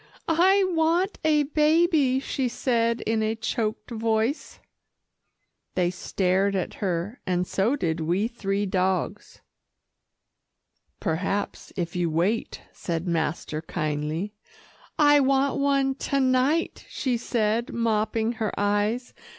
"I 0.27 0.63
want 0.67 1.19
a 1.23 1.43
baby," 1.43 2.19
she 2.19 2.47
said 2.47 3.01
in 3.01 3.21
a 3.21 3.35
choked 3.35 3.91
voice. 3.91 4.59
They 5.75 5.91
stared 5.91 6.55
at 6.55 6.73
her, 6.81 7.21
and 7.27 7.45
so 7.45 7.75
did 7.75 7.99
we 7.99 8.27
three 8.27 8.65
dogs. 8.65 9.41
"Perhaps, 10.99 11.71
if 11.75 11.95
you 11.95 12.09
wait," 12.09 12.63
said 12.73 13.07
master 13.07 13.61
kindly. 13.61 14.33
"I 14.97 15.19
want 15.19 15.59
one 15.59 15.93
to 15.93 16.19
night," 16.19 16.83
she 16.89 17.15
said 17.15 17.71
mopping 17.71 18.31
her 18.31 18.51
eyes. 18.57 19.13